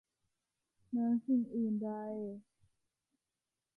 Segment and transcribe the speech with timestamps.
[0.89, 1.91] เหนือสิ่งอื่นใด